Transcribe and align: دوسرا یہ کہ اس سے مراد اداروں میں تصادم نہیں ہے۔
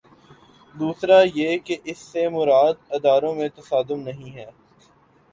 دوسرا 0.75 1.19
یہ 1.35 1.57
کہ 1.57 1.77
اس 1.83 1.97
سے 1.97 2.27
مراد 2.29 2.73
اداروں 2.89 3.33
میں 3.35 3.49
تصادم 3.55 3.99
نہیں 3.99 4.35
ہے۔ 4.35 4.45